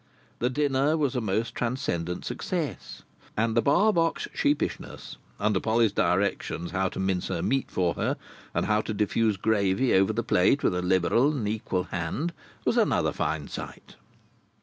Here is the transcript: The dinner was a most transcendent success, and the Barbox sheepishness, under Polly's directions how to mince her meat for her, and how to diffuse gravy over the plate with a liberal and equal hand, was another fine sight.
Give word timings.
The 0.39 0.49
dinner 0.49 0.97
was 0.97 1.15
a 1.15 1.21
most 1.21 1.53
transcendent 1.53 2.25
success, 2.25 3.03
and 3.37 3.55
the 3.55 3.61
Barbox 3.61 4.27
sheepishness, 4.33 5.17
under 5.39 5.59
Polly's 5.59 5.91
directions 5.91 6.71
how 6.71 6.89
to 6.89 6.99
mince 6.99 7.27
her 7.27 7.43
meat 7.43 7.69
for 7.69 7.93
her, 7.93 8.17
and 8.55 8.65
how 8.65 8.81
to 8.81 8.95
diffuse 8.95 9.37
gravy 9.37 9.93
over 9.93 10.11
the 10.11 10.23
plate 10.23 10.63
with 10.63 10.73
a 10.73 10.81
liberal 10.81 11.31
and 11.33 11.47
equal 11.47 11.83
hand, 11.83 12.33
was 12.65 12.77
another 12.77 13.11
fine 13.11 13.47
sight. 13.47 13.95